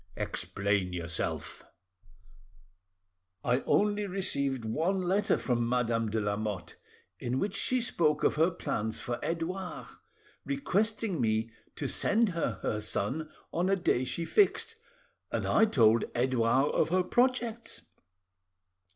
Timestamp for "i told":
15.45-16.05